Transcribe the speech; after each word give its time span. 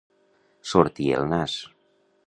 Sortir 0.71 1.11
el 1.19 1.31
nas. 1.35 1.61